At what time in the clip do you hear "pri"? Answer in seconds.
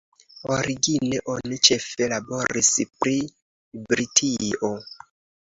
3.05-3.15